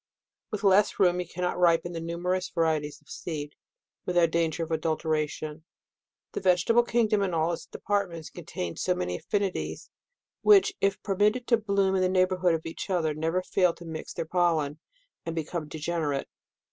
[0.49, 3.53] With less room, you cannot ripen the numerous varieties of seed,
[4.03, 5.63] without danger of adulteration.
[6.31, 9.91] The vegetable king dom in all its departments, contains so many affinities,
[10.41, 14.11] which, if permitted to bloom in the neighbourhood of each other, never fail to mix
[14.11, 14.79] their pollen,
[15.23, 16.27] and become degenerate.